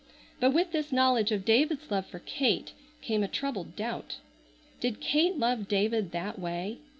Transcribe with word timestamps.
But 0.39 0.51
with 0.51 0.71
this 0.71 0.91
knowledge 0.91 1.31
of 1.31 1.45
David's 1.45 1.91
love 1.91 2.07
for 2.07 2.17
Kate 2.17 2.73
came 3.03 3.21
a 3.21 3.27
troubled 3.27 3.75
doubt. 3.75 4.17
Did 4.79 4.99
Kate 4.99 5.37
love 5.37 5.67
David 5.67 6.09
that 6.11 6.39
way? 6.39 6.79